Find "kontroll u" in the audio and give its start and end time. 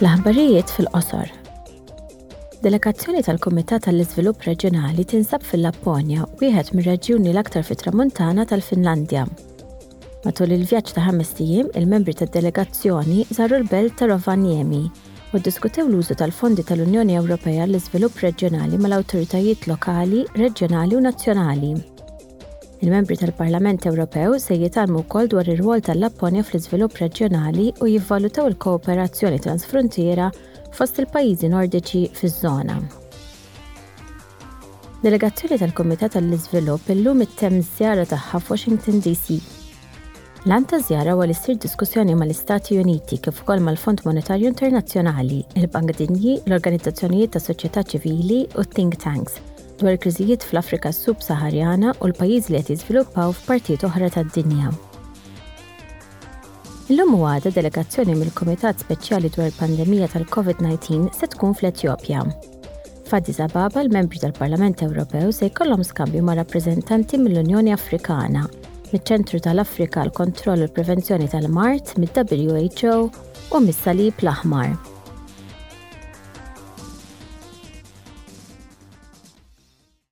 70.16-70.68